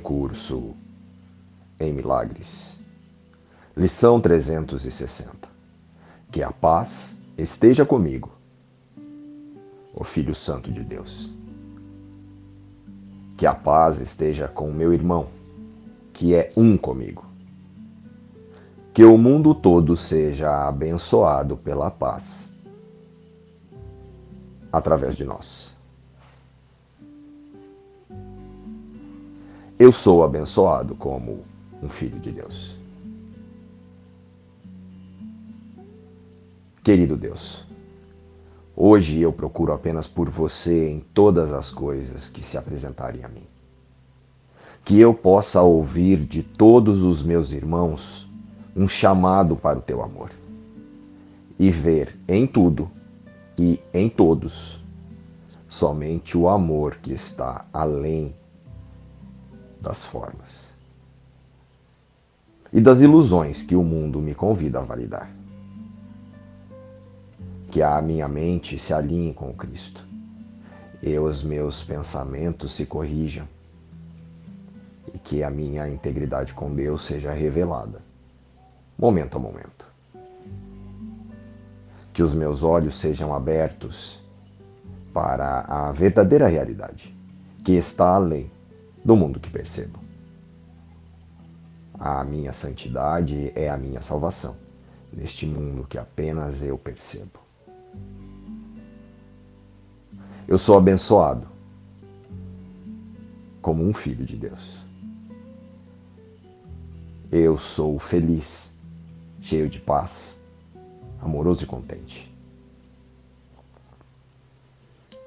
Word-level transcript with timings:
curso 0.00 0.74
em 1.78 1.92
milagres. 1.92 2.76
Lição 3.76 4.20
360. 4.20 5.48
Que 6.30 6.42
a 6.42 6.50
paz 6.50 7.16
esteja 7.36 7.84
comigo, 7.84 8.30
o 9.94 10.04
Filho 10.04 10.34
Santo 10.34 10.72
de 10.72 10.82
Deus. 10.82 11.30
Que 13.36 13.46
a 13.46 13.54
paz 13.54 14.00
esteja 14.00 14.48
com 14.48 14.68
o 14.68 14.74
meu 14.74 14.92
irmão, 14.92 15.28
que 16.12 16.34
é 16.34 16.52
um 16.56 16.76
comigo. 16.76 17.24
Que 18.92 19.04
o 19.04 19.16
mundo 19.16 19.54
todo 19.54 19.96
seja 19.96 20.68
abençoado 20.68 21.56
pela 21.56 21.90
paz 21.90 22.50
através 24.72 25.16
de 25.16 25.24
nós. 25.24 25.70
Eu 29.80 29.94
sou 29.94 30.22
abençoado 30.22 30.94
como 30.94 31.42
um 31.82 31.88
filho 31.88 32.20
de 32.20 32.30
Deus. 32.30 32.76
Querido 36.84 37.16
Deus, 37.16 37.66
hoje 38.76 39.18
eu 39.20 39.32
procuro 39.32 39.72
apenas 39.72 40.06
por 40.06 40.28
você 40.28 40.90
em 40.90 41.00
todas 41.14 41.50
as 41.50 41.70
coisas 41.70 42.28
que 42.28 42.44
se 42.44 42.58
apresentarem 42.58 43.24
a 43.24 43.28
mim. 43.28 43.44
Que 44.84 45.00
eu 45.00 45.14
possa 45.14 45.62
ouvir 45.62 46.26
de 46.26 46.42
todos 46.42 47.00
os 47.00 47.22
meus 47.22 47.50
irmãos 47.50 48.28
um 48.76 48.86
chamado 48.86 49.56
para 49.56 49.78
o 49.78 49.82
teu 49.82 50.02
amor 50.02 50.30
e 51.58 51.70
ver 51.70 52.18
em 52.28 52.46
tudo 52.46 52.90
e 53.58 53.80
em 53.94 54.10
todos 54.10 54.78
somente 55.70 56.36
o 56.36 56.50
amor 56.50 56.96
que 56.96 57.14
está 57.14 57.64
além 57.72 58.34
das 59.80 60.04
formas 60.04 60.70
e 62.72 62.80
das 62.80 63.00
ilusões 63.00 63.62
que 63.62 63.74
o 63.74 63.82
mundo 63.82 64.20
me 64.20 64.34
convida 64.34 64.78
a 64.78 64.82
validar. 64.82 65.30
Que 67.70 67.82
a 67.82 68.00
minha 68.00 68.28
mente 68.28 68.78
se 68.78 68.92
alinhe 68.92 69.32
com 69.32 69.52
Cristo 69.52 70.04
e 71.02 71.18
os 71.18 71.42
meus 71.42 71.82
pensamentos 71.82 72.72
se 72.72 72.84
corrijam 72.84 73.46
e 75.12 75.18
que 75.18 75.42
a 75.42 75.50
minha 75.50 75.88
integridade 75.88 76.52
com 76.52 76.72
Deus 76.72 77.04
seja 77.04 77.32
revelada, 77.32 78.00
momento 78.98 79.36
a 79.36 79.40
momento. 79.40 79.84
Que 82.12 82.22
os 82.22 82.34
meus 82.34 82.62
olhos 82.62 82.98
sejam 82.98 83.34
abertos 83.34 84.20
para 85.12 85.60
a 85.60 85.92
verdadeira 85.92 86.46
realidade, 86.46 87.14
que 87.64 87.72
está 87.72 88.14
além 88.14 88.50
do 89.04 89.16
mundo 89.16 89.40
que 89.40 89.50
percebo. 89.50 89.98
A 91.98 92.24
minha 92.24 92.52
santidade 92.52 93.52
é 93.54 93.68
a 93.68 93.76
minha 93.76 94.00
salvação, 94.00 94.56
neste 95.12 95.46
mundo 95.46 95.86
que 95.86 95.98
apenas 95.98 96.62
eu 96.62 96.78
percebo. 96.78 97.40
Eu 100.48 100.58
sou 100.58 100.76
abençoado 100.76 101.46
como 103.60 103.86
um 103.86 103.92
filho 103.92 104.24
de 104.24 104.36
Deus. 104.36 104.80
Eu 107.30 107.58
sou 107.58 107.98
feliz, 107.98 108.70
cheio 109.40 109.68
de 109.68 109.78
paz, 109.78 110.34
amoroso 111.20 111.62
e 111.62 111.66
contente. 111.66 112.34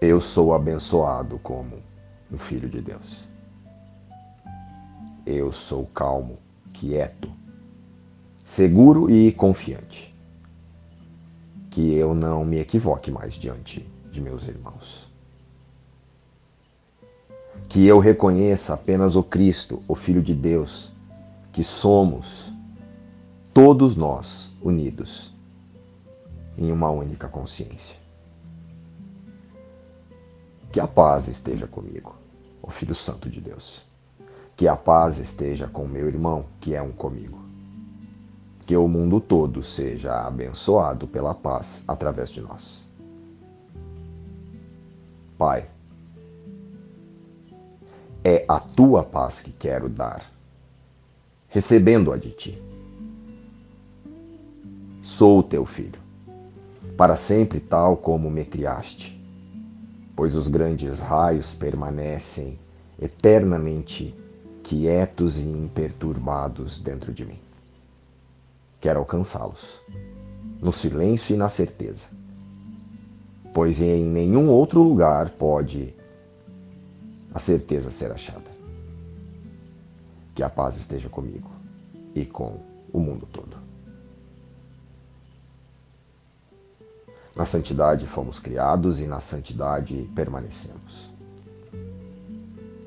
Eu 0.00 0.20
sou 0.20 0.54
abençoado 0.54 1.38
como 1.40 1.82
um 2.32 2.38
filho 2.38 2.68
de 2.70 2.80
Deus. 2.80 3.29
Eu 5.32 5.52
sou 5.52 5.86
calmo, 5.86 6.40
quieto, 6.72 7.30
seguro 8.44 9.08
e 9.08 9.30
confiante. 9.30 10.12
Que 11.70 11.94
eu 11.94 12.16
não 12.16 12.44
me 12.44 12.58
equivoque 12.58 13.12
mais 13.12 13.34
diante 13.34 13.88
de 14.10 14.20
meus 14.20 14.42
irmãos. 14.48 15.08
Que 17.68 17.86
eu 17.86 18.00
reconheça 18.00 18.74
apenas 18.74 19.14
o 19.14 19.22
Cristo, 19.22 19.80
o 19.86 19.94
Filho 19.94 20.20
de 20.20 20.34
Deus, 20.34 20.90
que 21.52 21.62
somos 21.62 22.52
todos 23.54 23.94
nós 23.94 24.50
unidos 24.60 25.32
em 26.58 26.72
uma 26.72 26.90
única 26.90 27.28
consciência. 27.28 27.94
Que 30.72 30.80
a 30.80 30.88
paz 30.88 31.28
esteja 31.28 31.68
comigo, 31.68 32.16
o 32.60 32.68
Filho 32.68 32.96
Santo 32.96 33.30
de 33.30 33.40
Deus. 33.40 33.88
Que 34.60 34.68
a 34.68 34.76
paz 34.76 35.16
esteja 35.16 35.66
com 35.66 35.88
meu 35.88 36.06
irmão, 36.06 36.44
que 36.60 36.74
é 36.74 36.82
um 36.82 36.92
comigo. 36.92 37.40
Que 38.66 38.76
o 38.76 38.86
mundo 38.86 39.18
todo 39.18 39.62
seja 39.62 40.26
abençoado 40.26 41.06
pela 41.06 41.34
paz 41.34 41.82
através 41.88 42.28
de 42.28 42.42
nós. 42.42 42.86
Pai, 45.38 45.66
é 48.22 48.44
a 48.46 48.60
tua 48.60 49.02
paz 49.02 49.40
que 49.40 49.50
quero 49.50 49.88
dar, 49.88 50.30
recebendo-a 51.48 52.18
de 52.18 52.30
ti. 52.30 52.62
Sou 55.02 55.42
teu 55.42 55.64
filho, 55.64 55.98
para 56.98 57.16
sempre 57.16 57.60
tal 57.60 57.96
como 57.96 58.30
me 58.30 58.44
criaste, 58.44 59.18
pois 60.14 60.36
os 60.36 60.48
grandes 60.48 61.00
raios 61.00 61.54
permanecem 61.54 62.58
eternamente 63.00 64.14
quietos 64.70 65.36
e 65.36 65.42
imperturbados 65.42 66.78
dentro 66.78 67.12
de 67.12 67.24
mim. 67.24 67.40
Quero 68.80 69.00
alcançá-los, 69.00 69.58
no 70.62 70.72
silêncio 70.72 71.34
e 71.34 71.36
na 71.36 71.48
certeza, 71.48 72.06
pois 73.52 73.82
em 73.82 74.04
nenhum 74.04 74.48
outro 74.48 74.80
lugar 74.80 75.30
pode 75.30 75.92
a 77.34 77.40
certeza 77.40 77.90
ser 77.90 78.12
achada. 78.12 78.48
Que 80.36 80.42
a 80.44 80.48
paz 80.48 80.76
esteja 80.76 81.08
comigo 81.08 81.50
e 82.14 82.24
com 82.24 82.60
o 82.92 83.00
mundo 83.00 83.26
todo. 83.26 83.56
Na 87.34 87.44
santidade 87.44 88.06
fomos 88.06 88.38
criados 88.38 89.00
e 89.00 89.06
na 89.08 89.18
santidade 89.18 90.08
permanecemos. 90.14 91.10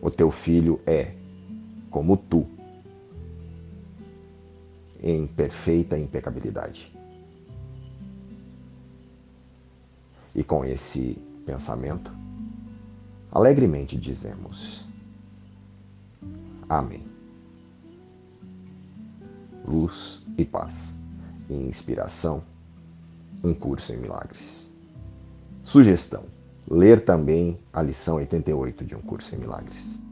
O 0.00 0.08
teu 0.08 0.30
filho 0.30 0.80
é 0.86 1.23
como 1.94 2.16
tu, 2.16 2.44
em 5.00 5.28
perfeita 5.28 5.96
impecabilidade. 5.96 6.92
E 10.34 10.42
com 10.42 10.64
esse 10.64 11.16
pensamento, 11.46 12.10
alegremente 13.30 13.96
dizemos: 13.96 14.84
Amém. 16.68 17.06
Luz 19.64 20.20
e 20.36 20.44
paz. 20.44 20.74
Inspiração. 21.48 22.42
Um 23.44 23.54
curso 23.54 23.92
em 23.92 23.98
milagres. 23.98 24.68
Sugestão: 25.62 26.24
ler 26.68 27.04
também 27.04 27.56
a 27.72 27.80
lição 27.80 28.16
88 28.16 28.84
de 28.84 28.96
Um 28.96 29.00
Curso 29.00 29.32
em 29.36 29.38
Milagres. 29.38 30.04